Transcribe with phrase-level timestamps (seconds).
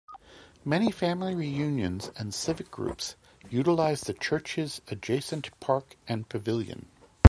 [0.65, 3.13] Many family reunions and civic groups
[3.51, 6.87] utilize the church's adjacent park and pavilion.